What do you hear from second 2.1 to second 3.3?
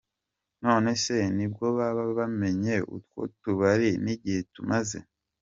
bamenye utwo